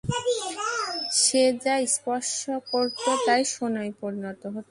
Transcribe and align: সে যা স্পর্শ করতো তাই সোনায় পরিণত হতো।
সে 1.21 1.43
যা 1.63 1.75
স্পর্শ 1.95 2.39
করতো 2.71 3.09
তাই 3.25 3.41
সোনায় 3.53 3.91
পরিণত 4.01 4.41
হতো। 4.45 4.59